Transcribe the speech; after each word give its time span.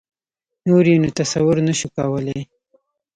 نور 0.67 0.85
یې 0.91 0.95
نو 1.03 1.09
تصور 1.19 1.57
نه 1.67 1.73
شو 1.79 1.87
کولای. 1.97 2.39